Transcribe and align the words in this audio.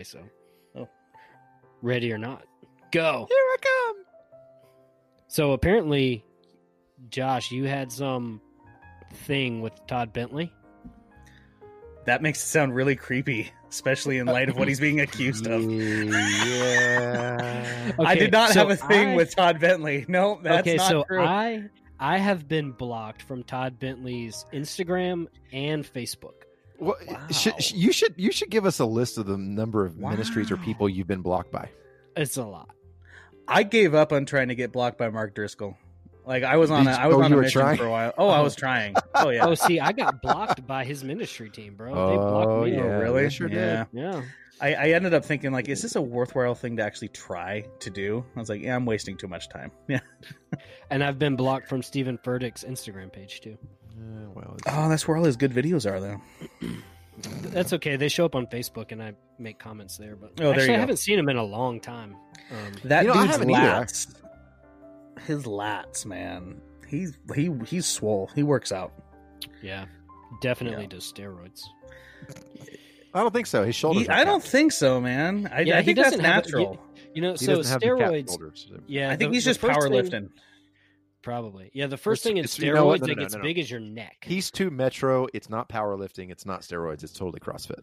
recording 0.00 0.20
anyway, 0.24 0.30
so. 0.74 0.80
Oh. 0.80 0.88
Ready 1.82 2.12
or 2.12 2.18
not. 2.18 2.44
Go. 2.92 3.26
Here 3.28 3.38
I 3.38 3.56
come. 3.62 3.96
So 5.28 5.52
apparently, 5.52 6.24
Josh, 7.10 7.52
you 7.52 7.64
had 7.64 7.92
some 7.92 8.40
thing 9.12 9.60
with 9.60 9.72
Todd 9.86 10.12
Bentley. 10.12 10.52
That 12.06 12.22
makes 12.22 12.42
it 12.42 12.46
sound 12.46 12.74
really 12.74 12.96
creepy, 12.96 13.52
especially 13.68 14.18
in 14.18 14.26
light 14.26 14.48
of 14.48 14.56
what 14.56 14.66
he's 14.68 14.80
being 14.80 15.00
accused 15.06 15.46
of. 15.46 15.62
Yeah. 15.70 16.32
I 17.98 18.14
did 18.14 18.32
not 18.32 18.50
so 18.50 18.60
have 18.60 18.70
a 18.70 18.76
thing 18.76 19.10
I- 19.10 19.16
with 19.16 19.36
Todd 19.36 19.60
Bentley. 19.60 20.04
No, 20.08 20.40
that's 20.42 20.66
okay, 20.66 20.76
not 20.76 20.88
so 20.88 21.04
true. 21.04 21.22
I 21.22 21.68
I 21.98 22.16
have 22.18 22.48
been 22.48 22.72
blocked 22.72 23.22
from 23.22 23.44
Todd 23.44 23.78
Bentley's 23.78 24.46
Instagram 24.52 25.26
and 25.52 25.84
Facebook. 25.84 26.44
Well, 26.80 26.96
should, 27.30 27.52
Wow. 27.52 27.58
you 27.60 27.92
should 27.92 28.14
you 28.16 28.32
should 28.32 28.50
give 28.50 28.64
us 28.66 28.78
a 28.80 28.84
list 28.86 29.18
of 29.18 29.26
the 29.26 29.36
number 29.38 29.84
of 29.84 29.96
ministries 29.98 30.50
or 30.50 30.56
people 30.56 30.88
you've 30.88 31.06
been 31.06 31.20
blocked 31.22 31.52
by. 31.52 31.68
It's 32.16 32.36
a 32.36 32.44
lot. 32.44 32.70
I 33.46 33.62
gave 33.64 33.94
up 33.94 34.12
on 34.12 34.24
trying 34.26 34.48
to 34.48 34.54
get 34.54 34.72
blocked 34.72 34.96
by 34.98 35.10
Mark 35.10 35.34
Driscoll. 35.34 35.76
Like 36.26 36.42
I 36.42 36.56
was 36.56 36.70
on, 36.70 36.82
a, 36.86 36.90
Did 36.90 36.96
you- 36.98 37.02
I 37.04 37.06
was 37.08 37.16
oh, 37.16 37.22
on 37.22 37.30
you 37.32 37.38
a 37.38 37.42
mission 37.42 37.60
trying? 37.62 37.76
for 37.78 37.86
a 37.86 37.90
while. 37.90 38.14
Oh, 38.16 38.28
I 38.28 38.38
Oh. 38.38 38.42
was 38.44 38.54
trying. 38.56 38.94
Oh 39.14 39.28
yeah. 39.30 39.44
Oh, 39.46 39.54
see, 39.54 39.78
I 39.80 39.92
got 39.92 40.22
blocked 40.22 40.66
by 40.66 40.84
his 40.84 41.04
ministry 41.04 41.50
team, 41.50 41.74
bro. 41.76 41.88
They 41.88 42.16
blocked 42.16 42.48
Oh, 42.48 42.64
me. 42.64 42.72
Oh, 42.78 42.84
yeah, 42.84 42.90
really? 42.98 43.22
they 43.24 43.28
sure 43.30 43.48
did. 43.48 43.56
yeah. 43.58 43.84
Yeah. 43.92 44.22
I, 44.62 44.74
I 44.74 44.88
ended 44.90 45.14
up 45.14 45.24
thinking 45.24 45.52
like, 45.52 45.68
is 45.68 45.80
this 45.82 45.96
a 45.96 46.02
worthwhile 46.02 46.54
thing 46.54 46.76
to 46.76 46.82
actually 46.84 47.08
try 47.08 47.64
to 47.80 47.90
do? 47.90 48.24
I 48.36 48.38
was 48.38 48.48
like, 48.50 48.60
yeah, 48.62 48.76
I'm 48.76 48.84
wasting 48.86 49.16
too 49.16 49.28
much 49.28 49.48
time. 49.48 49.70
Yeah. 49.88 50.00
And 50.90 51.02
I've 51.04 51.18
been 51.18 51.36
blocked 51.36 51.68
from 51.68 51.82
Steven 51.82 52.18
Furtick's 52.18 52.64
Instagram 52.64 53.12
page 53.12 53.40
too. 53.40 53.56
Uh, 53.98 54.28
well, 54.34 54.54
it's- 54.58 54.74
Oh, 54.76 54.88
that's 54.88 55.06
where 55.08 55.16
all 55.16 55.24
his 55.24 55.36
good 55.36 55.52
videos 55.52 55.90
are, 55.90 55.98
though. 56.00 56.20
That's 57.50 57.72
okay. 57.74 57.96
They 57.96 58.08
show 58.08 58.24
up 58.24 58.34
on 58.34 58.46
Facebook 58.46 58.92
and 58.92 59.02
I 59.02 59.12
make 59.38 59.58
comments 59.58 59.96
there. 59.96 60.16
But 60.16 60.30
Oh, 60.32 60.44
there 60.44 60.50
actually, 60.52 60.66
you 60.66 60.72
I 60.72 60.76
go. 60.76 60.80
haven't 60.80 60.96
seen 60.98 61.18
him 61.18 61.28
in 61.28 61.36
a 61.36 61.42
long 61.44 61.80
time. 61.80 62.16
Um, 62.50 62.72
That 62.84 63.02
You 63.04 63.08
know, 63.08 63.14
I 63.14 63.22
dude's 63.22 63.32
haven't 63.36 63.50
either. 63.54 63.84
lats, 63.84 64.14
his 65.26 65.44
lats, 65.44 66.06
man. 66.06 66.60
He's 66.88 67.16
he 67.36 67.50
he's 67.66 67.86
swole. 67.86 68.30
He 68.34 68.42
works 68.42 68.72
out. 68.72 68.92
yeah, 69.62 69.84
definitely 70.42 70.82
Yeah. 70.84 70.88
does 70.90 71.12
steroids. 71.12 71.62
I 73.12 73.20
don't 73.20 73.32
think 73.32 73.46
so. 73.46 73.64
His 73.64 73.74
shoulders. 73.74 74.02
He- 74.04 74.08
I 74.08 74.24
don't 74.24 74.42
think 74.42 74.72
so, 74.72 75.00
man. 75.00 75.48
I, 75.52 75.60
Yeah, 75.62 75.78
I 75.78 75.80
he 75.80 75.86
think 75.86 75.96
that's 75.98 76.10
doesn't 76.10 76.24
have- 76.24 76.44
natural. 76.44 76.78
You 77.12 77.22
know, 77.22 77.32
He 77.32 77.38
so 77.44 77.56
doesn't 77.56 77.72
have 77.72 77.80
the 77.80 77.86
steroids. 77.86 78.28
shoulders. 78.28 78.70
Yeah, 78.86 79.10
I 79.10 79.16
think 79.16 79.30
the- 79.30 79.36
he's 79.36 79.44
the 79.44 79.50
just 79.50 79.60
first 79.60 79.80
thing- 79.82 79.92
powerlifting. 79.92 80.28
Probably. 81.22 81.70
Yeah, 81.74 81.86
the 81.86 81.96
first 81.98 82.22
It's- 82.22 82.30
thing 82.30 82.36
in 82.38 82.44
it's- 82.44 82.58
you 82.58 82.72
know 82.72 82.86
what? 82.86 83.00
steroids 83.00 83.02
No, 83.02 83.06
that 83.08 83.08
no, 83.08 83.14
no, 83.16 83.22
gets 83.22 83.34
no, 83.34 83.38
no. 83.40 83.42
big 83.44 83.58
is 83.58 83.70
your 83.70 83.80
neck. 83.80 84.16
He's 84.26 84.50
too 84.50 84.70
metro. 84.70 85.26
It's 85.34 85.50
not 85.50 85.68
powerlifting. 85.68 86.30
It's 86.30 86.46
not 86.46 86.62
steroids. 86.62 87.02
It's 87.04 87.12
totally 87.12 87.40
CrossFit. 87.40 87.80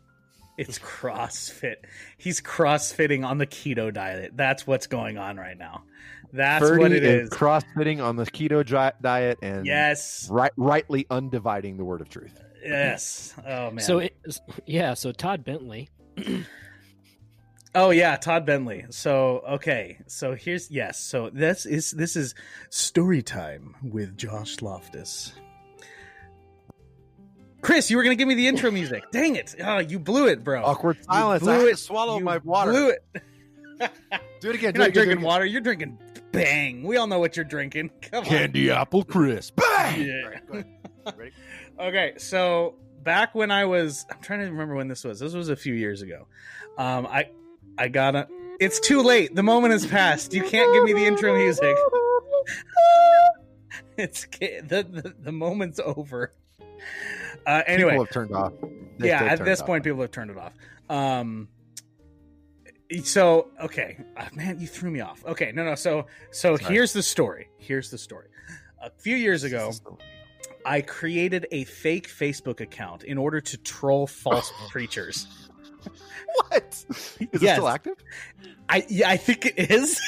It's 0.58 0.80
CrossFit. 0.80 1.76
He's 2.18 2.42
CrossFitting 2.42 3.24
on 3.24 3.38
the 3.38 3.46
keto 3.46 3.94
diet. 3.94 4.32
That's 4.36 4.66
what's 4.66 4.88
going 4.88 5.20
on 5.20 5.38
right 5.38 5.56
now. 5.58 5.84
That's 6.34 6.68
what 6.68 6.92
it 6.92 7.04
is. 7.04 7.30
CrossFitting 7.30 8.04
on 8.04 8.16
the 8.16 8.26
keto 8.26 8.66
diet 9.02 9.38
and 9.44 9.68
Yes. 9.68 10.28
right, 10.32 10.52
rightly 10.58 11.06
undividing 11.12 11.78
the 11.78 11.86
word 11.86 12.02
of 12.02 12.10
truth. 12.10 12.42
Yes. 12.66 13.36
Oh 13.46 13.70
man. 13.70 13.80
So 13.80 14.00
it, 14.00 14.18
yeah, 14.66 14.96
so 14.96 15.12
Todd 15.12 15.46
Bentley. 15.46 15.90
Oh 17.78 17.92
yeah, 17.92 18.16
Todd 18.16 18.44
Bentley. 18.44 18.86
So 18.90 19.44
okay, 19.48 20.00
so 20.08 20.34
here's 20.34 20.72
yes. 20.72 21.00
So 21.00 21.30
this 21.30 21.68
is 21.68 21.92
this 21.92 22.16
is 22.16 22.34
story 22.72 23.22
time 23.22 23.76
with 23.84 24.18
Josh 24.18 24.64
Loftus. 24.64 25.34
Chris, 27.62 27.92
you 27.92 27.98
were 27.98 28.02
gonna 28.04 28.16
give 28.16 28.28
me 28.28 28.34
the 28.34 28.48
intro 28.48 28.72
music. 28.72 29.04
Dang 29.12 29.36
it! 29.36 29.54
Oh, 29.64 29.78
you 29.78 30.00
blew 30.00 30.28
it, 30.28 30.44
bro. 30.44 30.64
Awkward 30.64 30.98
silence. 31.06 31.44
You 31.44 31.46
blew 31.46 31.54
I 31.54 31.60
had 31.60 31.68
it. 31.68 31.72
to 31.72 31.78
swallow 31.78 32.18
You 32.18 32.24
my 32.24 32.38
water. 32.40 32.72
Blew 32.72 32.90
it. 32.90 33.06
Do 34.42 34.50
it 34.50 34.56
again. 34.56 34.74
You're 34.74 34.84
not 34.86 34.94
drinking 34.94 35.22
water. 35.22 35.46
You're 35.46 35.62
drinking 35.62 36.00
Bang. 36.32 36.82
We 36.82 36.98
all 36.98 37.06
know 37.06 37.20
what 37.20 37.36
you're 37.36 37.46
drinking. 37.46 37.92
Come 38.02 38.24
Candy 38.24 38.72
apple 38.72 39.04
crisp. 39.04 39.56
Bang! 39.56 40.02
Yeah. 40.02 40.22
All 40.24 40.30
right, 40.32 40.48
go 40.48 40.54
ahead. 40.54 41.16
Ready? 41.16 41.32
Okay, 41.80 42.14
so 42.18 42.74
back 43.04 43.36
when 43.36 43.52
I 43.52 43.66
was, 43.66 44.04
I'm 44.09 44.20
trying 44.20 44.40
to 44.40 44.46
remember 44.48 44.74
when 44.74 44.88
this 44.88 45.04
was. 45.04 45.20
This 45.20 45.34
was 45.34 45.50
a 45.50 45.56
few 45.56 45.76
years 45.76 46.02
ago. 46.02 46.26
Um, 46.78 47.06
I, 47.08 47.30
I 47.78 47.88
gotta. 47.90 48.28
It's 48.60 48.80
too 48.80 49.02
late. 49.02 49.36
The 49.36 49.44
moment 49.44 49.72
has 49.74 49.86
passed. 49.86 50.34
You 50.34 50.42
can't 50.44 50.74
give 50.74 50.84
me 50.84 50.94
the 50.94 51.06
intro 51.06 51.36
music. 51.36 51.76
It's 53.98 54.26
the 54.28 54.62
the, 54.68 55.14
the 55.24 55.32
moment's 55.32 55.80
over. 55.84 56.32
Uh, 57.46 57.64
anyway, 57.66 57.92
People 57.92 58.06
have 58.06 58.14
turned 58.14 58.32
off. 58.36 58.54
They- 59.00 59.08
yeah, 59.08 59.24
at 59.24 59.44
this 59.44 59.60
off. 59.60 59.66
point, 59.66 59.84
people 59.84 60.02
have 60.02 60.12
turned 60.12 60.30
it 60.32 60.38
off. 60.38 60.54
Um, 60.90 61.48
so 63.04 63.48
okay, 63.62 63.98
Ah, 64.16 64.30
man, 64.34 64.59
you 64.59 64.68
threw 64.68 64.92
me 64.92 65.02
off. 65.02 65.26
Okay, 65.26 65.52
no, 65.52 65.64
no. 65.66 65.76
So, 65.76 66.06
so 66.32 66.56
Sorry. 66.58 66.74
here's 66.74 66.94
the 66.94 67.02
story. 67.04 67.50
Here's 67.58 67.90
the 67.90 67.98
story. 67.98 68.28
A 68.82 68.92
few 68.92 69.16
years 69.16 69.44
ago, 69.44 69.72
I 70.66 70.82
created 70.82 71.48
a 71.52 71.64
fake 71.64 72.08
Facebook 72.08 72.62
account 72.62 73.04
in 73.04 73.18
order 73.18 73.42
to 73.42 73.58
troll 73.58 74.06
false 74.08 74.52
preachers. 74.70 75.28
What? 76.50 76.85
Is 76.89 77.17
it 77.19 77.39
still 77.39 77.67
active? 77.67 77.95
I 78.69 78.85
yeah, 78.89 79.09
I 79.09 79.17
think 79.17 79.45
it 79.45 79.72
is. 79.72 80.00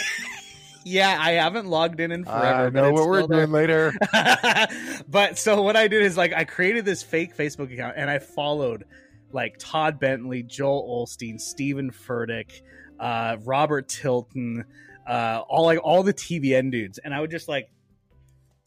yeah, 0.85 1.17
I 1.19 1.31
haven't 1.31 1.67
logged 1.67 1.99
in 1.99 2.11
in 2.11 2.23
forever. 2.25 2.67
I 2.67 2.69
know 2.69 2.91
what 2.91 3.07
we're 3.07 3.19
still 3.19 3.27
there. 3.27 3.45
doing 3.45 3.51
later. 3.51 3.93
but 5.07 5.37
so 5.37 5.61
what 5.61 5.75
I 5.75 5.87
did 5.87 6.03
is 6.03 6.17
like 6.17 6.33
I 6.33 6.43
created 6.43 6.85
this 6.85 7.03
fake 7.03 7.35
Facebook 7.35 7.73
account 7.73 7.95
and 7.97 8.09
I 8.09 8.19
followed 8.19 8.85
like 9.31 9.55
Todd 9.59 9.99
Bentley, 9.99 10.43
Joel 10.43 11.05
Osteen, 11.05 11.39
Steven 11.39 11.91
Furtick, 11.91 12.61
uh, 12.99 13.37
Robert 13.43 13.87
Tilton, 13.87 14.65
uh, 15.07 15.41
all 15.47 15.65
like 15.65 15.79
all 15.83 16.03
the 16.03 16.13
TBN 16.13 16.71
dudes, 16.71 16.99
and 16.99 17.13
I 17.13 17.21
would 17.21 17.31
just 17.31 17.47
like 17.47 17.69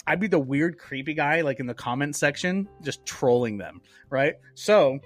I'd 0.06 0.20
be 0.20 0.26
the 0.26 0.38
weird, 0.38 0.78
creepy 0.78 1.14
guy 1.14 1.42
like 1.42 1.60
in 1.60 1.66
the 1.66 1.74
comment 1.74 2.16
section, 2.16 2.68
just 2.82 3.04
trolling 3.06 3.58
them, 3.58 3.80
right? 4.10 4.34
So 4.54 4.98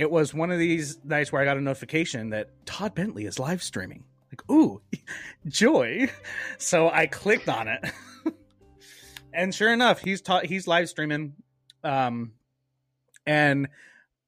it 0.00 0.10
was 0.10 0.32
one 0.32 0.50
of 0.50 0.58
these 0.58 0.98
nights 1.04 1.30
where 1.30 1.42
I 1.42 1.44
got 1.44 1.58
a 1.58 1.60
notification 1.60 2.30
that 2.30 2.64
Todd 2.64 2.94
Bentley 2.94 3.26
is 3.26 3.38
live 3.38 3.62
streaming. 3.62 4.04
Like, 4.32 4.50
ooh, 4.50 4.80
joy. 5.46 6.10
So 6.56 6.88
I 6.88 7.06
clicked 7.06 7.50
on 7.50 7.68
it. 7.68 7.84
and 9.34 9.54
sure 9.54 9.70
enough, 9.70 10.00
he's 10.00 10.22
ta- 10.22 10.40
he's 10.40 10.66
live 10.66 10.88
streaming. 10.88 11.34
Um 11.84 12.32
and 13.26 13.68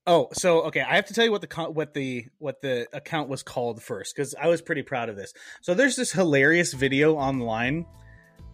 oh, 0.07 0.29
so 0.35 0.65
okay, 0.65 0.83
I 0.83 0.95
have 0.97 1.07
to 1.07 1.15
tell 1.15 1.25
you 1.25 1.33
what 1.33 1.41
the 1.41 1.65
what 1.71 1.95
the 1.95 2.27
what 2.37 2.61
the 2.61 2.87
account 2.93 3.31
was 3.31 3.43
called 3.43 3.83
first 3.83 4.15
cuz 4.15 4.35
I 4.39 4.49
was 4.49 4.61
pretty 4.61 4.83
proud 4.83 5.09
of 5.09 5.17
this. 5.17 5.33
So 5.63 5.73
there's 5.73 5.97
this 5.97 6.13
hilarious 6.13 6.75
video 6.75 7.15
online 7.15 7.87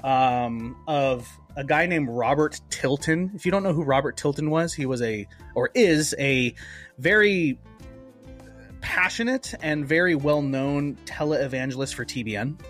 um 0.04 0.76
of 0.86 1.28
a 1.56 1.64
guy 1.64 1.86
named 1.86 2.09
Robert 2.09 2.60
Tilton. 2.70 3.32
If 3.34 3.44
you 3.44 3.50
don't 3.50 3.62
know 3.62 3.72
who 3.72 3.82
Robert 3.82 4.16
Tilton 4.16 4.50
was, 4.50 4.72
he 4.72 4.86
was 4.86 5.03
a 5.03 5.26
or 5.54 5.70
is 5.75 6.14
a 6.19 6.54
very 6.98 7.59
passionate 8.81 9.54
and 9.60 9.84
very 9.87 10.14
well-known 10.14 10.97
televangelist 11.04 11.94
for 11.94 12.04
TBN. 12.04 12.60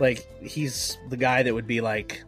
Like 0.00 0.26
he's 0.42 0.96
the 1.08 1.16
guy 1.16 1.42
that 1.42 1.52
would 1.52 1.66
be 1.66 1.80
like 1.80 2.24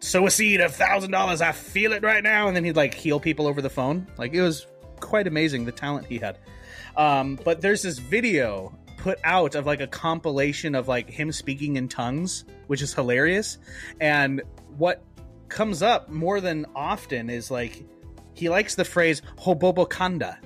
sow 0.00 0.26
a 0.26 0.30
seed 0.30 0.60
of 0.60 0.74
thousand 0.74 1.10
dollars, 1.10 1.40
I 1.40 1.52
feel 1.52 1.92
it 1.92 2.02
right 2.02 2.22
now, 2.22 2.48
and 2.48 2.56
then 2.56 2.64
he'd 2.64 2.76
like 2.76 2.94
heal 2.94 3.20
people 3.20 3.46
over 3.46 3.60
the 3.60 3.70
phone. 3.70 4.06
Like 4.16 4.32
it 4.32 4.40
was 4.40 4.66
quite 5.00 5.26
amazing 5.26 5.64
the 5.64 5.72
talent 5.72 6.06
he 6.06 6.18
had. 6.18 6.38
Um, 6.96 7.38
but 7.44 7.60
there's 7.60 7.82
this 7.82 7.98
video 7.98 8.76
put 8.96 9.18
out 9.24 9.54
of 9.54 9.66
like 9.66 9.80
a 9.80 9.86
compilation 9.86 10.74
of 10.74 10.88
like 10.88 11.08
him 11.10 11.32
speaking 11.32 11.76
in 11.76 11.88
tongues, 11.88 12.44
which 12.66 12.82
is 12.82 12.94
hilarious. 12.94 13.58
And 14.00 14.42
what 14.76 15.02
comes 15.48 15.82
up 15.82 16.08
more 16.08 16.40
than 16.40 16.66
often 16.74 17.30
is 17.30 17.50
like 17.50 17.84
he 18.34 18.48
likes 18.48 18.74
the 18.74 18.84
phrase 18.84 19.22
hobobokanda. 19.38 20.36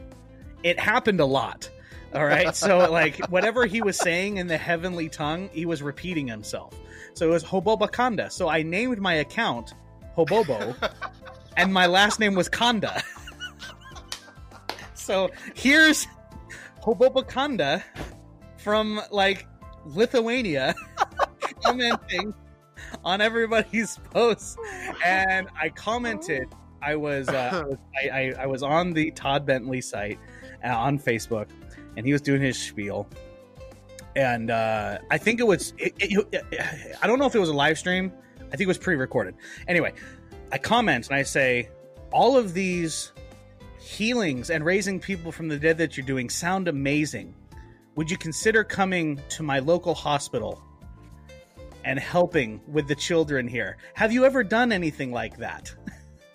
It 0.62 0.79
happened 0.79 1.20
a 1.20 1.26
lot. 1.26 1.70
All 2.14 2.25
right. 2.25 2.55
So 2.55 2.79
like 2.91 3.26
whatever 3.29 3.67
he 3.67 3.82
was 3.82 3.97
saying 3.97 4.37
in 4.37 4.47
the 4.47 4.58
heavenly 4.58 5.08
tongue, 5.08 5.49
he 5.52 5.67
was 5.67 5.82
repeating 5.82 6.26
himself. 6.26 6.75
So 7.14 7.26
it 7.26 7.31
was 7.31 7.44
hobobokanda. 7.44 8.31
So 8.31 8.49
I 8.49 8.62
named 8.62 8.99
my 8.99 9.14
account 9.14 9.75
Hobobo, 10.17 10.76
and 11.56 11.73
my 11.73 11.87
last 11.87 12.20
name 12.20 12.35
was 12.35 12.49
Kanda. 12.49 13.02
so 14.94 15.31
here's 15.55 16.06
Hobobakanda 16.82 17.82
from 18.62 19.01
like 19.11 19.47
Lithuania 19.85 20.75
commenting 21.65 22.35
on 23.05 23.21
everybody's 23.21 23.99
posts, 24.12 24.57
and 25.05 25.49
I 25.61 25.69
commented. 25.71 26.49
I 26.83 26.97
was 26.97 27.29
uh, 27.29 27.75
I, 28.03 28.09
I, 28.09 28.35
I 28.41 28.47
was 28.47 28.62
on 28.62 28.93
the 28.93 29.11
Todd 29.11 29.45
Bentley 29.45 29.81
site 29.81 30.19
uh, 30.65 30.69
on 30.69 30.99
Facebook, 30.99 31.49
and 31.97 32.07
he 32.07 32.12
was 32.12 32.23
doing 32.23 32.41
his 32.41 32.59
spiel 32.59 33.09
and 34.17 34.51
uh, 34.51 34.99
I 35.11 35.19
think 35.19 35.41
it 35.41 35.47
was. 35.47 35.73
It, 35.79 35.95
it, 35.99 36.97
I 37.03 37.07
don't 37.07 37.19
know 37.19 37.27
if 37.27 37.35
it 37.35 37.39
was 37.39 37.49
a 37.49 37.55
live 37.55 37.79
stream. 37.79 38.12
I 38.41 38.51
think 38.51 38.62
it 38.62 38.67
was 38.67 38.79
pre-recorded. 38.79 39.35
Anyway, 39.69 39.93
I 40.51 40.59
comment 40.59 41.07
and 41.09 41.17
I 41.17 41.23
say, 41.23 41.69
all 42.12 42.37
of 42.37 42.53
these 42.53 43.12
healings 43.79 44.51
and 44.51 44.65
raising 44.65 44.99
people 44.99 45.31
from 45.31 45.49
the 45.49 45.57
dead 45.57 45.79
that 45.79 45.97
you're 45.97 46.07
doing 46.07 46.29
sound 46.29 46.67
amazing. 46.67 47.35
Would 47.96 48.10
you 48.10 48.16
consider 48.16 48.64
coming 48.64 49.20
to 49.31 49.42
my 49.42 49.58
local 49.58 49.94
hospital 49.94 50.62
and 51.84 51.98
helping 51.98 52.60
with 52.69 52.87
the 52.88 52.94
children 52.94 53.48
here? 53.48 53.78
Have 53.94 54.12
you 54.12 54.25
ever 54.25 54.44
done 54.44 54.70
anything 54.72 55.10
like 55.12 55.38
that? 55.38 55.75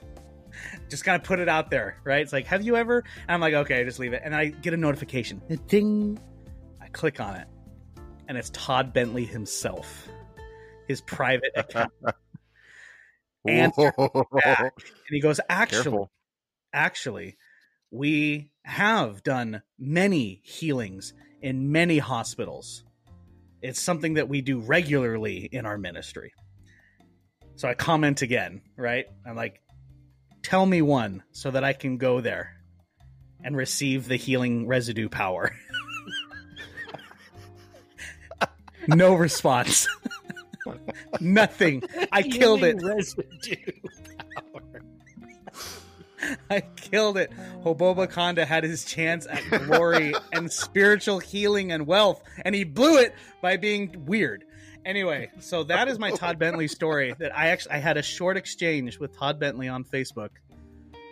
just 0.90 1.06
kind 1.06 1.20
of 1.20 1.26
put 1.26 1.40
it 1.40 1.48
out 1.48 1.70
there, 1.70 1.98
right? 2.04 2.22
It's 2.22 2.34
like, 2.34 2.46
have 2.48 2.64
you 2.64 2.76
ever? 2.76 3.04
And 3.28 3.32
I'm 3.32 3.42
like, 3.42 3.54
okay, 3.54 3.84
just 3.84 4.00
leave 4.00 4.14
it. 4.14 4.22
And 4.24 4.36
I 4.36 4.48
get 4.48 4.74
a 4.74 4.78
notification. 4.78 5.42
Ding. 5.68 6.20
I 6.82 6.88
click 6.90 7.20
on 7.20 7.36
it. 7.36 7.48
And 8.28 8.38
it's 8.38 8.50
Todd 8.52 8.92
Bentley 8.92 9.26
himself. 9.26 10.08
His 10.88 11.02
private 11.02 11.52
account. 11.56 11.92
Back. 12.02 12.16
And 13.48 13.72
he 15.10 15.22
goes, 15.22 15.40
actually, 15.48 15.84
Careful. 15.84 16.12
actually, 16.74 17.38
we 17.92 18.52
have 18.64 19.22
done 19.24 19.62
many 19.78 20.42
healings 20.44 21.14
in 21.46 21.72
many 21.72 22.00
hospitals. 22.00 22.84
It's 23.62 23.80
something 23.80 24.16
that 24.16 24.28
we 24.28 24.42
do 24.42 24.60
regularly 24.62 25.48
in 25.52 25.68
our 25.68 25.78
ministry. 25.78 26.34
So 27.56 27.68
I 27.68 27.76
comment 27.76 28.24
again, 28.24 28.64
right? 28.76 29.06
I'm 29.28 29.36
like, 29.36 29.62
tell 30.42 30.66
me 30.66 30.82
one 30.82 31.22
so 31.34 31.52
that 31.52 31.64
I 31.64 31.74
can 31.74 31.98
go 31.98 32.20
there 32.20 32.50
and 33.44 33.56
receive 33.56 34.08
the 34.08 34.16
healing 34.16 34.66
residue 34.66 35.08
power. 35.08 35.52
no 38.88 39.14
response. 39.14 39.88
Nothing. 41.22 41.84
I 42.12 42.24
killed 42.24 42.64
it. 42.64 42.82
Residue. 42.82 43.72
I 46.50 46.62
killed 46.62 47.18
it. 47.18 47.32
Hoboba 47.64 48.10
Kanda 48.10 48.46
had 48.46 48.64
his 48.64 48.86
chance 48.86 49.28
at 49.28 49.44
glory 49.66 50.14
and 50.34 50.52
spiritual 50.52 51.20
healing 51.20 51.72
and 51.72 51.88
wealth, 51.88 52.24
and 52.44 52.56
he 52.56 52.64
blew 52.64 52.98
it 52.98 53.14
by 53.42 53.58
being 53.58 54.06
weird. 54.06 54.44
Anyway, 54.86 55.32
so 55.40 55.64
that 55.64 55.88
is 55.88 55.98
my 55.98 56.12
Todd 56.16 56.38
Bentley 56.38 56.68
story. 56.68 57.16
That 57.18 57.36
I 57.38 57.48
actually 57.48 57.74
I 57.74 57.78
had 57.80 57.98
a 57.98 58.04
short 58.04 58.38
exchange 58.38 59.00
with 59.00 59.18
Todd 59.18 59.40
Bentley 59.40 59.68
on 59.68 59.84
Facebook, 59.84 60.30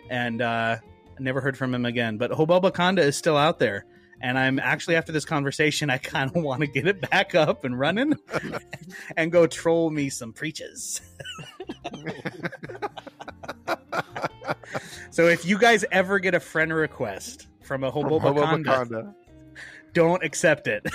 and 0.08 0.40
uh, 0.40 0.76
never 1.18 1.40
heard 1.40 1.56
from 1.56 1.74
him 1.74 1.84
again. 1.84 2.18
But 2.18 2.30
Hoboba 2.30 2.72
Kanda 2.72 3.02
is 3.02 3.16
still 3.16 3.36
out 3.36 3.58
there, 3.58 3.84
and 4.20 4.38
I'm 4.38 4.60
actually 4.60 4.94
after 4.96 5.10
this 5.10 5.24
conversation, 5.24 5.90
I 5.90 5.98
kind 5.98 6.30
of 6.34 6.42
want 6.42 6.60
to 6.60 6.68
get 6.68 6.86
it 6.86 7.10
back 7.10 7.34
up 7.34 7.64
and 7.64 7.78
running, 7.78 8.14
and 9.16 9.32
go 9.32 9.46
troll 9.46 9.90
me 9.90 10.08
some 10.08 10.32
preaches. 10.32 11.00
So 15.10 15.28
if 15.28 15.44
you 15.44 15.58
guys 15.58 15.84
ever 15.92 16.18
get 16.18 16.34
a 16.34 16.40
friend 16.40 16.72
request 16.72 17.48
from 17.62 17.84
a 17.84 17.92
From 17.92 18.04
Hobo 18.04 18.18
Wakanda. 18.20 19.14
don't 19.92 20.22
accept 20.22 20.66
it. 20.66 20.86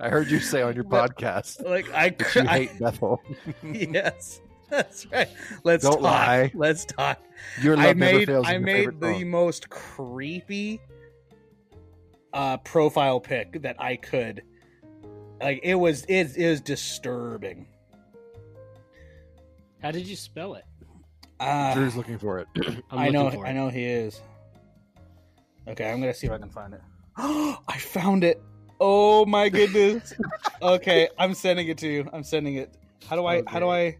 I 0.00 0.08
heard 0.08 0.30
you 0.30 0.40
say 0.40 0.60
on 0.62 0.74
your 0.74 0.84
podcast 0.84 1.64
like 1.64 1.90
I, 1.92 2.10
that 2.10 2.34
you 2.34 2.40
I 2.42 2.58
hate 2.58 2.78
Bethel. 2.78 3.22
yes, 3.62 4.40
that's 4.68 5.06
right. 5.12 5.28
Let's 5.62 5.84
Don't 5.84 5.94
talk. 5.94 6.02
lie. 6.02 6.52
Let's 6.54 6.84
talk. 6.84 7.22
Your 7.62 7.76
love 7.76 7.86
I 7.86 7.92
never 7.92 8.18
made 8.18 8.26
fails. 8.26 8.46
is 8.46 8.52
I 8.52 8.58
made 8.58 9.00
the 9.00 9.12
song. 9.14 9.30
most 9.30 9.70
creepy 9.70 10.80
uh 12.32 12.56
profile 12.58 13.20
pic 13.20 13.62
that 13.62 13.76
I 13.80 13.96
could. 13.96 14.42
Like 15.40 15.60
it 15.62 15.76
was 15.76 16.04
it 16.08 16.36
is 16.36 16.60
disturbing. 16.60 17.66
How 19.84 19.90
did 19.90 20.08
you 20.08 20.16
spell 20.16 20.54
it? 20.54 20.64
Uh, 21.38 21.74
Drew's 21.74 21.94
looking 21.94 22.16
for 22.16 22.38
it. 22.38 22.48
I'm 22.90 22.98
I 22.98 23.10
know 23.10 23.24
looking 23.24 23.40
for 23.40 23.46
it. 23.46 23.50
I 23.50 23.52
know 23.52 23.68
he 23.68 23.84
is. 23.84 24.18
Okay, 25.68 25.90
I'm 25.90 26.00
gonna 26.00 26.14
see 26.14 26.26
if 26.26 26.32
I 26.32 26.38
can 26.38 26.48
find 26.48 26.72
it. 26.72 26.80
I 27.18 27.76
found 27.78 28.24
it. 28.24 28.42
Oh 28.80 29.26
my 29.26 29.50
goodness. 29.50 30.14
okay, 30.62 31.10
I'm 31.18 31.34
sending 31.34 31.68
it 31.68 31.76
to 31.78 31.86
you. 31.86 32.08
I'm 32.14 32.24
sending 32.24 32.54
it. 32.54 32.74
How 33.06 33.16
do 33.16 33.26
I 33.26 33.42
how 33.46 33.60
do 33.60 33.68
I 33.68 33.98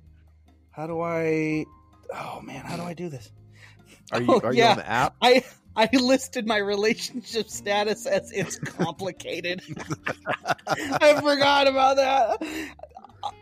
how 0.70 0.86
do 0.86 1.02
I 1.02 1.66
oh 2.14 2.40
man, 2.40 2.64
how 2.64 2.78
do 2.78 2.82
I 2.82 2.94
do 2.94 3.10
this? 3.10 3.30
Are 4.10 4.22
you 4.22 4.26
Oh, 4.30 4.40
are 4.42 4.54
you 4.54 4.64
on 4.64 4.78
the 4.78 4.88
app? 4.88 5.16
I 5.20 5.44
I 5.76 5.90
listed 5.92 6.46
my 6.46 6.56
relationship 6.56 7.50
status 7.50 8.06
as 8.06 8.32
it's 8.32 8.56
complicated. 8.58 9.60
I 10.66 11.20
forgot 11.20 11.66
about 11.66 11.96
that. 11.96 12.72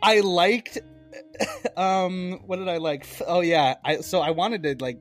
I 0.02 0.20
liked 0.20 0.78
um 1.76 2.41
what 2.47 2.56
did 2.56 2.69
I 2.69 2.79
like? 2.79 3.06
Oh 3.26 3.41
yeah, 3.41 3.75
I 3.85 3.99
so 3.99 4.20
I 4.20 4.31
wanted 4.31 4.62
to 4.64 4.76
like 4.81 5.00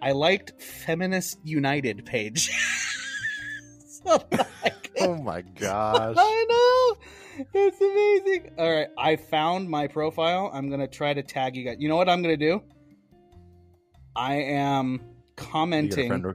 I 0.00 0.12
liked 0.12 0.60
Feminist 0.60 1.38
United 1.44 2.04
page. 2.04 2.50
so 3.86 4.18
could- 4.18 4.46
Oh 5.00 5.16
my 5.16 5.40
gosh. 5.42 6.16
I 6.18 6.46
know. 6.48 7.46
It's 7.54 7.80
amazing. 7.80 8.52
All 8.58 8.70
right, 8.70 8.88
I 8.98 9.16
found 9.16 9.68
my 9.68 9.86
profile. 9.88 10.50
I'm 10.52 10.68
going 10.68 10.80
to 10.80 10.86
try 10.86 11.14
to 11.14 11.22
tag 11.22 11.56
you 11.56 11.64
guys. 11.64 11.76
You 11.78 11.88
know 11.88 11.96
what 11.96 12.08
I'm 12.08 12.22
going 12.22 12.38
to 12.38 12.46
do? 12.46 12.62
I 14.14 14.34
am 14.34 14.92
You 14.92 14.98
got 14.98 15.06
a 15.06 15.50
commenting 15.50 16.34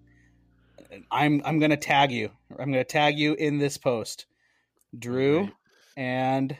I'm 1.11 1.41
I'm 1.45 1.59
gonna 1.59 1.77
tag 1.77 2.11
you. 2.11 2.31
I'm 2.57 2.71
gonna 2.71 2.83
tag 2.83 3.19
you 3.19 3.33
in 3.33 3.57
this 3.59 3.77
post. 3.77 4.25
Drew 4.97 5.37
Alright. 5.37 5.53
and 5.95 6.57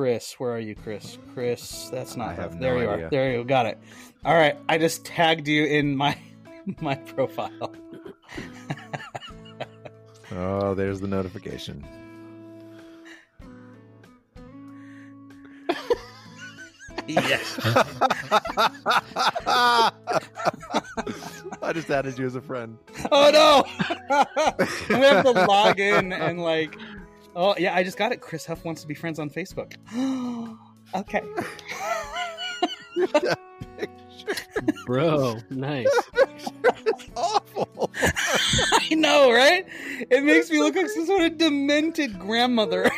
Chris. 0.00 0.40
Where 0.40 0.52
are 0.52 0.58
you, 0.58 0.74
Chris? 0.74 1.18
Chris, 1.34 1.90
that's 1.90 2.16
not 2.16 2.28
I 2.28 2.32
have 2.32 2.52
left. 2.52 2.60
there 2.62 2.74
no 2.76 2.80
you 2.80 2.88
idea. 2.88 3.06
are. 3.06 3.10
There 3.10 3.32
you 3.32 3.36
go. 3.40 3.44
Got 3.44 3.66
it. 3.66 3.78
All 4.24 4.32
right. 4.32 4.56
I 4.66 4.78
just 4.78 5.04
tagged 5.04 5.46
you 5.46 5.66
in 5.66 5.94
my 5.94 6.16
my 6.80 6.94
profile. 6.94 7.74
Oh, 10.32 10.72
there's 10.72 11.00
the 11.00 11.06
notification. 11.06 11.84
Yes. 17.06 17.58
I 21.62 21.72
just 21.74 21.90
added 21.90 22.18
you 22.18 22.26
as 22.26 22.36
a 22.36 22.40
friend. 22.40 22.78
oh 23.10 23.30
no! 23.30 23.64
we 24.88 24.94
have 25.04 25.24
to 25.24 25.30
log 25.30 25.78
in 25.78 26.12
and 26.12 26.40
like. 26.42 26.76
Oh 27.36 27.54
yeah, 27.58 27.74
I 27.74 27.82
just 27.82 27.96
got 27.96 28.12
it. 28.12 28.20
Chris 28.20 28.44
Huff 28.46 28.64
wants 28.64 28.82
to 28.82 28.88
be 28.88 28.94
friends 28.94 29.18
on 29.18 29.30
Facebook. 29.30 29.74
okay. 30.94 31.22
Bro, 34.86 35.38
nice. 35.50 35.86
it's 36.14 37.10
awful. 37.16 37.90
I 37.96 38.94
know, 38.94 39.32
right? 39.32 39.66
It 40.10 40.24
makes 40.24 40.50
me 40.50 40.58
look 40.58 40.74
like 40.74 40.88
some 40.88 41.06
sort 41.06 41.22
of 41.22 41.38
demented 41.38 42.18
grandmother. 42.18 42.90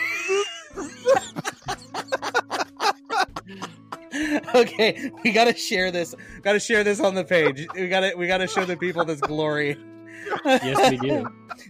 okay, 4.54 5.10
we 5.22 5.32
gotta 5.32 5.54
share 5.54 5.90
this. 5.90 6.14
Gotta 6.42 6.60
share 6.60 6.82
this 6.84 7.00
on 7.00 7.14
the 7.14 7.24
page. 7.24 7.66
We 7.74 7.88
gotta 7.88 8.14
we 8.16 8.26
gotta 8.26 8.46
show 8.46 8.64
the 8.64 8.76
people 8.76 9.04
this 9.04 9.20
glory. 9.20 9.76
Yes, 10.44 10.90
we 10.90 10.96
do. 10.96 11.26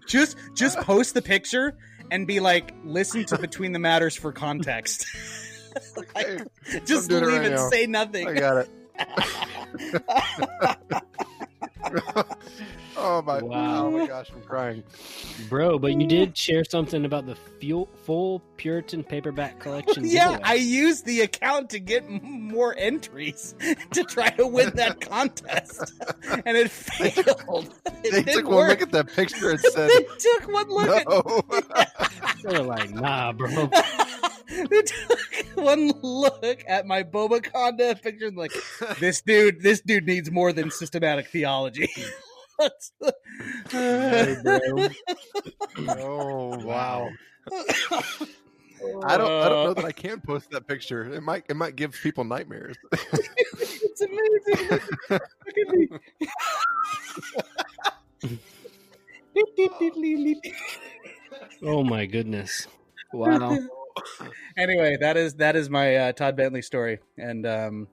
Just 0.07 0.37
just 0.54 0.78
post 0.78 1.14
the 1.14 1.23
picture 1.23 1.76
and 2.12 2.26
be 2.26 2.40
like, 2.40 2.75
listen 2.85 3.25
to 3.25 3.38
Between 3.38 3.73
the 3.73 3.78
Matters 3.78 4.14
for 4.14 4.31
context. 4.33 5.07
Okay, 5.97 6.37
just 6.85 7.11
leave 7.11 7.23
right 7.23 7.47
it, 7.47 7.52
now. 7.52 7.71
say 7.71 7.87
nothing. 7.87 8.28
I 8.28 8.35
got 8.35 8.66
it. 8.66 8.69
Oh, 13.04 13.18
oh 13.18 13.23
my! 13.23 13.42
Wow. 13.42 13.87
Oh 13.87 13.90
my 13.90 14.06
gosh! 14.06 14.30
I'm 14.35 14.42
crying. 14.42 14.82
Bro, 15.49 15.80
but 15.80 16.00
you 16.00 16.06
did 16.06 16.37
share 16.37 16.64
something 16.64 17.04
about 17.04 17.26
the 17.26 17.35
fuel, 17.35 17.88
full 18.04 18.40
Puritan 18.56 19.02
paperback 19.02 19.59
collection. 19.59 20.04
yeah, 20.06 20.32
giveaway. 20.32 20.40
I 20.44 20.54
used 20.54 21.04
the 21.04 21.21
account 21.23 21.71
to 21.71 21.80
get 21.80 22.09
more 22.09 22.75
entries 22.78 23.54
to 23.92 24.04
try 24.04 24.30
to 24.30 24.47
win 24.47 24.71
that 24.76 25.00
contest, 25.09 25.92
and 26.47 26.56
it 26.56 26.71
failed. 26.71 27.75
It 27.87 28.02
They 28.12 28.23
didn't 28.23 28.35
took 28.35 28.44
one 28.47 28.54
work. 28.56 28.68
look 28.68 28.82
at 28.82 28.90
that 28.92 29.09
picture 29.09 29.50
and 29.50 29.61
said, 29.61 29.90
they 29.90 30.06
took 30.18 30.49
one 30.52 30.68
look 30.71 31.09
"No." 31.09 31.42
They 32.44 32.59
were 32.59 32.64
like, 32.64 32.90
nah, 32.90 33.32
bro. 33.32 33.49
they 34.49 34.82
took 34.82 35.18
one 35.56 35.92
look 36.02 36.62
at 36.68 36.87
my 36.87 37.02
Boba 37.02 37.40
Conda 37.40 38.00
picture 38.00 38.26
and 38.26 38.37
like 38.37 38.52
this 39.00 39.21
dude. 39.23 39.61
This 39.62 39.80
dude 39.80 40.06
needs 40.06 40.30
more 40.30 40.52
than 40.52 40.71
systematic 40.71 41.28
theology. 41.28 41.88
Hey, 43.71 44.37
oh 45.78 46.59
wow! 46.64 47.09
I 49.04 49.16
don't. 49.16 49.31
I 49.31 49.49
don't 49.49 49.64
know 49.64 49.75
that 49.75 49.85
I 49.85 49.92
can 49.92 50.21
post 50.21 50.50
that 50.50 50.66
picture. 50.66 51.12
It 51.12 51.23
might. 51.23 51.45
It 51.49 51.57
might 51.57 51.76
give 51.76 51.92
people 51.92 52.25
nightmares. 52.25 52.76
it's 52.92 54.00
amazing. 54.00 54.69
Look, 54.71 54.83
look 55.11 55.59
at 55.59 55.75
me. 55.75 55.88
Oh 61.64 61.83
my 61.83 62.07
goodness. 62.07 62.66
Wow. 63.12 63.57
anyway, 64.57 64.97
that 65.00 65.16
is 65.16 65.35
that 65.35 65.57
is 65.57 65.71
my 65.71 65.97
uh, 65.97 66.12
Todd 66.12 66.37
Bentley 66.37 66.62
story, 66.62 66.99
and 67.16 67.47
um, 67.47 67.88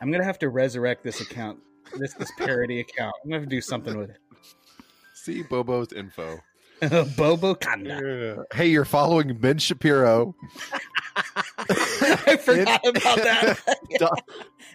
I'm 0.00 0.10
gonna 0.10 0.24
have 0.24 0.38
to 0.40 0.48
resurrect 0.48 1.04
this 1.04 1.20
account, 1.20 1.58
this 1.98 2.14
this 2.14 2.32
parody 2.38 2.80
account. 2.80 3.14
I'm 3.24 3.30
gonna 3.30 3.42
to 3.42 3.46
do 3.46 3.60
something 3.60 3.96
with 3.96 4.10
it. 4.10 4.18
See 5.14 5.42
Bobo's 5.42 5.92
info. 5.92 6.40
Bobo 7.16 7.54
Kanda. 7.54 8.44
Hey, 8.52 8.66
you're 8.66 8.84
following 8.84 9.36
Ben 9.36 9.58
Shapiro, 9.58 10.34
I 11.68 12.36
forgot 12.36 12.84
about 12.84 13.16
that. 13.18 14.22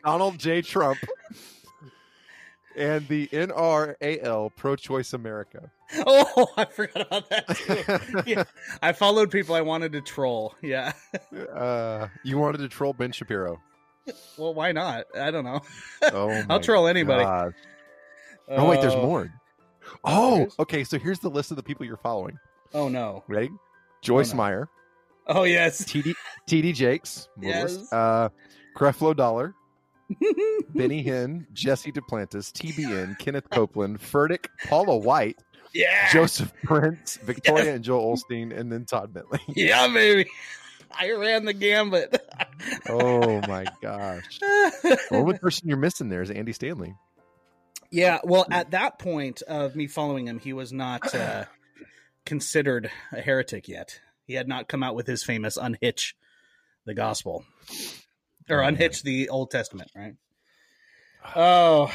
Donald 0.05 0.37
J. 0.37 0.61
Trump, 0.61 0.99
and 2.77 3.05
the 3.09 3.27
NARAL 3.27 4.55
Pro 4.55 4.77
Choice 4.77 5.11
America. 5.11 5.69
oh, 6.05 6.47
I 6.55 6.65
forgot 6.65 7.07
about 7.07 7.29
that 7.29 7.47
too. 7.57 8.23
Yeah, 8.25 8.43
I 8.81 8.93
followed 8.93 9.29
people 9.29 9.55
I 9.55 9.61
wanted 9.61 9.91
to 9.91 10.01
troll. 10.01 10.55
Yeah. 10.61 10.93
Uh, 11.53 12.07
you 12.23 12.37
wanted 12.37 12.59
to 12.59 12.69
troll 12.69 12.93
Ben 12.93 13.11
Shapiro. 13.11 13.59
Well, 14.37 14.53
why 14.53 14.71
not? 14.71 15.05
I 15.19 15.31
don't 15.31 15.43
know. 15.45 15.61
Oh, 16.03 16.43
I'll 16.49 16.59
troll 16.59 16.87
anybody. 16.87 17.23
God. 17.23 17.53
Oh 18.49 18.69
wait, 18.69 18.81
there's 18.81 18.93
Uh, 18.93 19.01
more. 19.01 19.33
Oh, 20.03 20.37
There's- 20.37 20.55
okay. 20.59 20.83
So 20.83 20.97
here's 20.99 21.19
the 21.19 21.29
list 21.29 21.51
of 21.51 21.57
the 21.57 21.63
people 21.63 21.85
you're 21.85 21.97
following. 21.97 22.37
Oh 22.73 22.87
no. 22.89 23.23
Ready? 23.27 23.49
Joyce 24.01 24.31
no. 24.31 24.37
Meyer, 24.37 24.69
Oh 25.27 25.43
yes. 25.43 25.83
TD 25.83 26.13
TD 26.47 26.73
Jakes, 26.73 27.27
Yes. 27.41 27.91
uh, 27.91 28.29
Creflo 28.77 29.15
Dollar, 29.15 29.53
Benny 30.73 31.03
Hinn, 31.03 31.45
Jesse 31.53 31.91
Duplantis, 31.91 32.51
TBN, 32.51 33.17
Kenneth 33.19 33.49
Copeland, 33.49 33.99
Furtick, 33.99 34.45
Paula 34.67 34.95
White, 34.97 35.39
yeah. 35.73 36.11
Joseph 36.13 36.53
Prince, 36.63 37.17
Victoria 37.23 37.73
and 37.75 37.83
Joel 37.83 38.15
Osteen, 38.15 38.57
and 38.57 38.71
then 38.71 38.85
Todd 38.85 39.13
Bentley. 39.13 39.39
Yeah, 39.49 39.87
baby. 39.87 40.29
I 40.97 41.11
ran 41.11 41.43
the 41.45 41.53
gambit. 41.53 42.21
Oh 42.89 43.41
my 43.47 43.65
gosh. 43.81 44.39
The 44.39 44.99
only 45.11 45.37
person 45.39 45.67
you're 45.69 45.77
missing 45.77 46.09
there 46.09 46.21
is 46.21 46.29
Andy 46.31 46.53
Stanley. 46.53 46.95
yeah, 47.91 48.19
well, 48.23 48.45
at 48.51 48.71
that 48.71 48.99
point 48.99 49.41
of 49.43 49.75
me 49.75 49.87
following 49.87 50.27
him, 50.27 50.39
he 50.39 50.53
was 50.53 50.71
not 50.73 51.13
uh, 51.15 51.45
considered 52.25 52.89
a 53.11 53.21
heretic 53.21 53.67
yet. 53.67 53.99
He 54.25 54.33
had 54.33 54.47
not 54.47 54.67
come 54.67 54.83
out 54.83 54.95
with 54.95 55.07
his 55.07 55.23
famous 55.23 55.57
unhitch 55.57 56.13
the 56.85 56.93
gospel 56.93 57.45
or 58.49 58.61
unhitch 58.61 59.03
the 59.03 59.29
Old 59.29 59.51
Testament, 59.51 59.91
right? 59.95 60.13
Oh, 61.35 61.91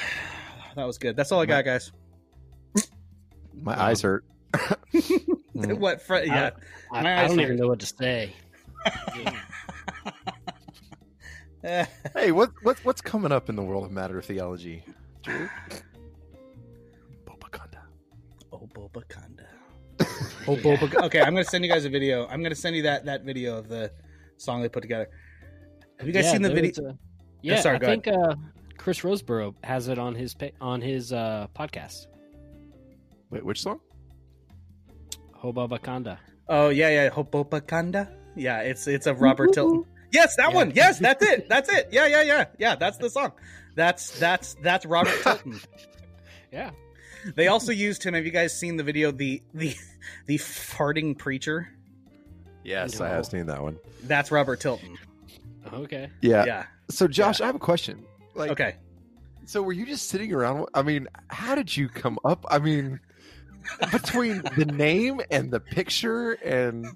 that 0.77 0.87
was 0.87 0.99
good. 0.99 1.17
That's 1.17 1.33
all 1.33 1.41
I 1.41 1.47
got, 1.47 1.65
guys. 1.65 1.91
My 3.55 3.81
eyes 3.81 4.03
hurt. 4.03 4.25
What? 5.55 6.01
Fr- 6.03 6.17
yeah, 6.17 6.51
I, 6.91 7.03
My 7.03 7.25
I 7.25 7.29
don't 7.29 7.39
hurt. 7.39 7.45
even 7.45 7.57
know 7.57 7.69
what 7.69 7.81
to 7.81 7.87
say. 7.87 8.33
Hey, 12.15 12.33
what, 12.33 12.51
what 12.63 12.79
what's 12.85 13.01
coming 13.01 13.31
up 13.33 13.49
in 13.49 13.57
the 13.57 13.63
world 13.63 13.85
of 13.85 13.93
matter 13.93 14.21
theology? 14.21 14.85
Drew? 15.23 15.49
Bobaconda. 17.27 17.83
Oh, 18.53 18.69
Boba 18.75 19.03
Kanda. 19.09 19.47
Oh, 20.49 20.57
Boba. 20.57 21.05
Okay, 21.05 21.21
I'm 21.21 21.35
gonna 21.35 21.45
send 21.45 21.65
you 21.65 21.71
guys 21.71 21.85
a 21.85 21.89
video. 21.91 22.27
I'm 22.27 22.43
gonna 22.43 22.55
send 22.57 22.75
you 22.75 22.83
that 22.83 23.05
that 23.05 23.23
video 23.25 23.57
of 23.57 23.69
the 23.69 23.93
song 24.39 24.61
they 24.63 24.69
put 24.69 24.83
together. 24.83 25.09
Have 25.99 26.07
you 26.09 26.13
guys 26.13 26.25
Yeah, 26.25 26.33
seen 26.33 26.43
the 26.43 26.51
video? 26.51 26.71
was 26.71 26.79
a- 26.79 26.99
yeah, 27.43 27.61
sorry, 27.61 27.77
I 27.77 27.79
go 27.79 27.87
think 27.87 28.09
uh, 28.09 28.35
Chris 28.77 29.01
Rosebrough 29.01 29.55
has 29.65 29.87
it 29.89 29.99
on 29.99 30.15
his 30.17 30.35
on 30.61 30.81
his 30.81 31.13
uh, 31.13 31.47
podcast. 31.57 32.07
Wait, 33.31 33.45
which 33.45 33.63
song? 33.63 33.79
Hoba 35.41 35.69
Bakanda. 35.69 36.19
Oh 36.49 36.71
yeah, 36.71 36.89
yeah, 36.91 37.09
Boba 37.11 37.65
Kanda. 37.65 38.09
Yeah, 38.35 38.61
it's 38.61 38.87
it's 38.89 39.07
of 39.07 39.21
Robert 39.21 39.53
Tilton. 39.53 39.85
Yes, 40.13 40.37
that 40.37 40.51
Yeah. 40.51 40.55
one. 40.57 40.73
Yes, 40.75 40.99
that's 40.99 41.25
it. 41.25 41.49
That's 41.49 41.69
it. 41.73 41.89
Yeah, 41.91 42.07
yeah, 42.07 42.23
yeah, 42.23 42.45
yeah. 42.59 42.75
That's 42.77 42.99
the 42.99 43.09
song. 43.11 43.33
That's 43.75 44.19
that's 44.19 44.55
that's 44.63 44.85
Robert 44.85 45.15
Tilton. 45.23 45.59
Yeah. 46.53 46.71
They 47.35 47.49
also 47.49 47.73
used 47.73 48.03
him. 48.05 48.15
Have 48.15 48.25
you 48.27 48.31
guys 48.33 48.59
seen 48.59 48.77
the 48.77 48.83
video? 48.85 49.11
The 49.13 49.43
the 49.55 49.75
the 50.27 50.37
farting 50.39 51.17
preacher. 51.17 51.69
Yes, 52.65 53.01
I 53.01 53.09
have 53.09 53.27
seen 53.27 53.47
that 53.47 53.63
one. 53.63 53.79
That's 54.05 54.31
Robert 54.31 54.61
Tilton. 54.61 54.99
Okay. 55.73 56.11
Yeah. 56.21 56.45
Yeah. 56.45 56.65
So, 56.91 57.09
Josh, 57.09 57.41
I 57.41 57.47
have 57.47 57.55
a 57.55 57.59
question. 57.61 58.05
Like, 58.35 58.51
Okay. 58.53 58.77
so 59.47 59.63
were 59.63 59.73
you 59.73 59.87
just 59.87 60.09
sitting 60.09 60.33
around? 60.33 60.67
I 60.75 60.83
mean, 60.83 61.09
how 61.29 61.55
did 61.55 61.75
you 61.77 61.89
come 61.89 62.19
up? 62.25 62.45
I 62.51 62.59
mean, 62.59 63.01
between 63.91 64.43
the 64.57 64.67
name 64.67 65.21
and 65.31 65.51
the 65.51 65.61
picture 65.61 66.33
and. 66.33 66.87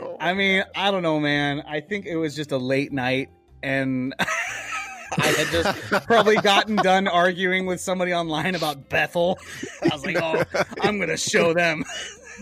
Oh, 0.00 0.16
I 0.20 0.32
mean, 0.34 0.64
I 0.74 0.90
don't 0.90 1.02
know, 1.02 1.20
man. 1.20 1.62
I 1.66 1.80
think 1.80 2.06
it 2.06 2.16
was 2.16 2.34
just 2.34 2.52
a 2.52 2.56
late 2.56 2.92
night, 2.92 3.28
and 3.62 4.14
I 4.20 5.26
had 5.26 5.46
just 5.48 6.06
probably 6.06 6.36
gotten 6.36 6.76
done 6.76 7.06
arguing 7.08 7.66
with 7.66 7.80
somebody 7.80 8.14
online 8.14 8.54
about 8.54 8.88
Bethel. 8.88 9.38
I 9.82 9.94
was 9.94 10.06
like, 10.06 10.16
oh, 10.22 10.42
I'm 10.80 10.98
gonna 10.98 11.16
show 11.16 11.52
them. 11.52 11.84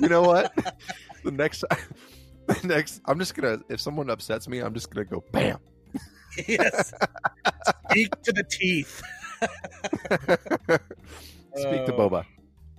you 0.00 0.08
know 0.08 0.22
what? 0.22 0.52
The 1.24 1.32
next, 1.32 1.64
the 2.46 2.60
next, 2.62 3.02
I'm 3.04 3.18
just 3.18 3.34
gonna. 3.34 3.58
If 3.68 3.80
someone 3.80 4.08
upsets 4.08 4.46
me, 4.48 4.60
I'm 4.60 4.72
just 4.72 4.88
gonna 4.88 5.04
go 5.04 5.24
bam. 5.32 5.58
yes. 6.46 6.94
Speak 7.90 8.22
to 8.22 8.32
the 8.32 8.44
teeth. 8.44 9.02
Speak 11.56 11.86
to. 11.86 11.92
Boba. 11.92 12.24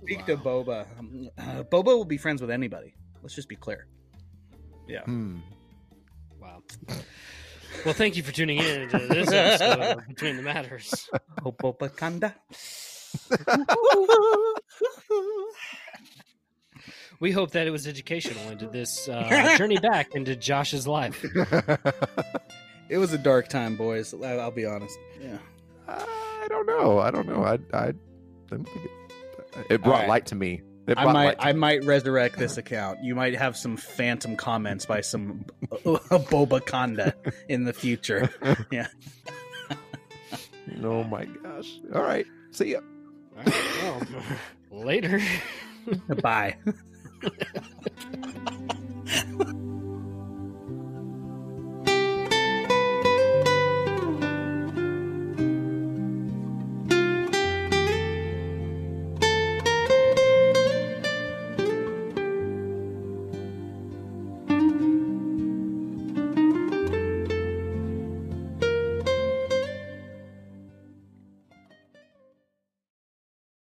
Speak 0.00 0.24
to 0.24 0.38
Boba. 0.38 0.86
Um, 0.98 1.28
uh, 1.36 1.62
Boba 1.64 1.84
will 1.84 2.06
be 2.06 2.16
friends 2.16 2.40
with 2.40 2.50
anybody. 2.50 2.94
Let's 3.22 3.34
just 3.34 3.48
be 3.48 3.56
clear. 3.56 3.86
Hmm. 5.04 5.38
Wow. 6.40 6.62
Well, 7.84 7.94
thank 7.94 8.16
you 8.16 8.22
for 8.22 8.32
tuning 8.32 8.58
in 8.58 8.88
to 8.90 8.98
this 8.98 9.30
episode 9.32 9.80
of 9.80 10.08
Between 10.08 10.36
the 10.36 10.42
Matters. 10.42 11.08
We 17.20 17.32
hope 17.32 17.50
that 17.50 17.66
it 17.66 17.70
was 17.70 17.86
educational 17.86 18.50
into 18.50 18.66
this 18.66 19.06
uh, 19.08 19.54
journey 19.58 19.78
back 19.78 20.14
into 20.14 20.36
Josh's 20.36 20.86
life. 20.86 21.24
It 22.88 22.98
was 22.98 23.12
a 23.12 23.18
dark 23.18 23.46
time, 23.46 23.76
boys. 23.76 24.12
I- 24.12 24.38
I'll 24.38 24.50
be 24.50 24.66
honest. 24.66 24.98
Yeah. 25.22 25.38
I 25.86 26.46
don't 26.48 26.66
know. 26.66 26.98
I 26.98 27.12
don't 27.12 27.28
know. 27.28 27.44
I 27.44 27.52
I 27.72 27.92
didn't 28.48 28.64
think 28.68 28.84
it, 28.84 29.66
it 29.70 29.80
brought 29.84 29.94
All 29.94 30.00
right. 30.00 30.08
light 30.08 30.26
to 30.26 30.34
me. 30.34 30.60
It 30.90 30.98
I 30.98 31.12
might 31.12 31.36
I 31.38 31.52
might 31.52 31.84
resurrect 31.84 32.36
this 32.36 32.58
account. 32.58 33.04
You 33.04 33.14
might 33.14 33.36
have 33.36 33.56
some 33.56 33.76
phantom 33.76 34.36
comments 34.36 34.86
by 34.86 35.02
some 35.02 35.44
Boba 35.70 36.64
Kanda 36.66 37.14
in 37.48 37.64
the 37.64 37.72
future. 37.72 38.28
Yeah. 38.70 38.88
Oh 40.82 41.02
my 41.04 41.24
gosh. 41.24 41.78
All 41.94 42.02
right. 42.02 42.26
See 42.52 42.72
ya. 42.72 42.80
All 43.36 43.44
right, 43.44 44.10
well, 44.10 44.22
later. 44.84 45.20
Bye. 46.22 46.56